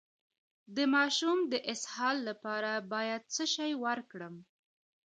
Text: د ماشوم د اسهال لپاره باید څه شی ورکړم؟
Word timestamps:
د 0.75 0.77
ماشوم 0.95 1.37
د 1.51 1.53
اسهال 1.73 2.17
لپاره 2.29 2.71
باید 2.93 3.21
څه 3.35 3.43
شی 3.53 3.71
ورکړم؟ 3.85 4.35